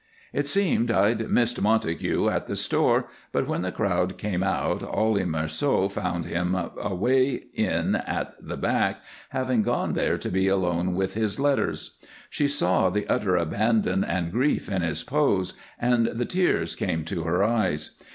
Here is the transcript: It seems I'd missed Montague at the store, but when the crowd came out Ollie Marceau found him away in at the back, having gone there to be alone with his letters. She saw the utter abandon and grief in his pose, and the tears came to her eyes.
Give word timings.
It 0.33 0.47
seems 0.47 0.89
I'd 0.89 1.29
missed 1.29 1.61
Montague 1.61 2.27
at 2.27 2.47
the 2.47 2.55
store, 2.55 3.05
but 3.31 3.47
when 3.47 3.61
the 3.61 3.71
crowd 3.71 4.17
came 4.17 4.41
out 4.41 4.81
Ollie 4.81 5.25
Marceau 5.25 5.89
found 5.89 6.25
him 6.25 6.55
away 6.55 7.43
in 7.53 7.93
at 7.93 8.33
the 8.41 8.57
back, 8.57 8.97
having 9.29 9.61
gone 9.61 9.93
there 9.93 10.17
to 10.17 10.29
be 10.31 10.47
alone 10.47 10.95
with 10.95 11.13
his 11.13 11.39
letters. 11.39 11.99
She 12.31 12.47
saw 12.47 12.89
the 12.89 13.07
utter 13.07 13.35
abandon 13.35 14.03
and 14.03 14.31
grief 14.31 14.67
in 14.71 14.81
his 14.81 15.03
pose, 15.03 15.53
and 15.79 16.07
the 16.07 16.25
tears 16.25 16.75
came 16.75 17.05
to 17.05 17.21
her 17.25 17.43
eyes. 17.43 17.91